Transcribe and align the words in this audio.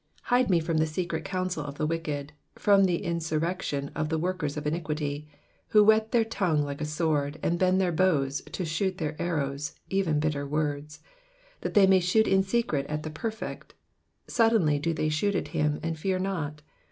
2 0.17 0.23
Hide 0.29 0.49
me 0.49 0.59
from 0.59 0.77
the 0.77 0.87
secret 0.87 1.23
counsel 1.23 1.63
of 1.63 1.75
the 1.77 1.85
wicked; 1.85 2.33
from 2.55 2.85
the 2.85 3.03
insurrection 3.03 3.91
of 3.95 4.09
the 4.09 4.17
workers 4.17 4.57
of 4.57 4.65
iniquity:. 4.65 5.27
3 5.29 5.35
Who 5.67 5.83
whet 5.83 6.11
their 6.11 6.23
tongue 6.25 6.63
like 6.63 6.81
a 6.81 6.85
sword, 6.85 7.37
and 7.43 7.59
bend 7.59 7.79
t/ieir 7.79 7.95
bozus 7.95 8.41
to 8.51 8.65
shoot 8.65 8.97
their 8.97 9.15
arrows, 9.21 9.75
even 9.91 10.19
bitter 10.19 10.47
words: 10.47 10.97
4 10.97 11.05
That 11.61 11.73
they 11.75 11.85
may 11.85 11.99
shoot 11.99 12.27
in 12.27 12.41
secret 12.41 12.87
at 12.87 13.03
the 13.03 13.11
perfect: 13.11 13.75
suddenly 14.25 14.79
do 14.79 14.91
they 14.91 15.09
shoot 15.09 15.35
at 15.35 15.49
him, 15.49 15.79
and 15.83 15.99
fear 15.99 16.17
not. 16.17 16.63